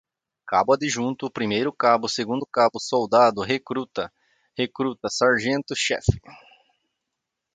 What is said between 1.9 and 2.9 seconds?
Segundo-Cabo,